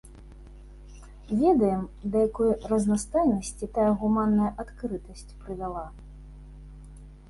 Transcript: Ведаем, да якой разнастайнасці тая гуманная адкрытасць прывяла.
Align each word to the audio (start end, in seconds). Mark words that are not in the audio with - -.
Ведаем, 1.41 1.83
да 2.09 2.15
якой 2.29 2.49
разнастайнасці 2.73 3.71
тая 3.79 3.89
гуманная 4.03 4.51
адкрытасць 4.67 5.31
прывяла. 5.45 5.85